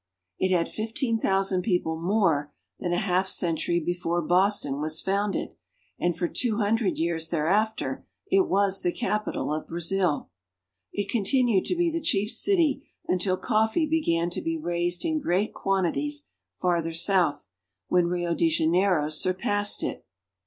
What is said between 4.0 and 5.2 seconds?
Boston was